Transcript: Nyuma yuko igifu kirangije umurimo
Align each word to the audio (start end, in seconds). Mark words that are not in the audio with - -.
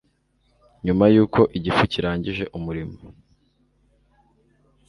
Nyuma 0.85 1.03
yuko 1.13 1.39
igifu 1.57 1.83
kirangije 1.91 2.43
umurimo 2.57 2.95